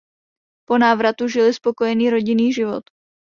Po 0.67 0.77
návratu 0.77 1.27
žili 1.29 1.53
spokojený 1.53 2.09
rodinný 2.09 2.49
život. 2.53 2.83